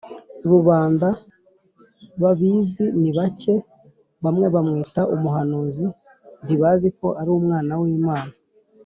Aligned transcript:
Rubanda 0.51 1.07
babizi 2.21 2.85
nibake 3.01 3.53
bamwe 4.23 4.45
bamwita 4.53 5.01
umuhanuzi 5.15 5.85
ntibazi 6.45 6.87
ko 6.99 7.07
ari 7.21 7.29
umwana 7.39 7.73
wImana 7.81 8.33